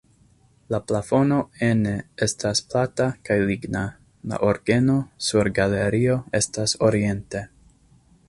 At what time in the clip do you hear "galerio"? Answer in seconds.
5.61-6.15